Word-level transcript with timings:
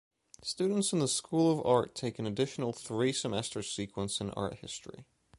Students 0.41 0.93
in 0.93 0.97
the 0.97 1.07
School 1.07 1.51
of 1.59 1.63
Art 1.63 1.93
take 1.93 2.17
an 2.17 2.25
additional 2.25 2.73
three-semester 2.73 3.61
sequence 3.61 4.19
in 4.19 4.31
art 4.31 4.55
history. 4.55 5.05